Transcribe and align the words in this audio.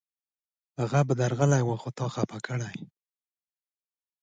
هغه 0.79 0.99
به 1.07 1.13
درغلی 1.21 1.61
وای، 1.63 1.79
خو 1.81 1.89
تا 1.97 2.05
خوابدی 2.13 2.39
کړی 2.47 2.71
و 2.79 2.85